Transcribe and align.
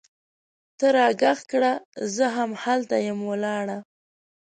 ته 0.77 0.87
را 0.95 1.07
ږغ 1.21 1.39
کړه! 1.51 1.73
زه 2.15 2.25
هم 2.35 2.51
هلته 2.63 2.95
یم 3.07 3.19
ولاړه 3.31 3.77